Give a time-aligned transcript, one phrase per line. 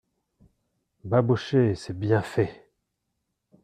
[1.03, 2.67] Babochet C'est bien fait!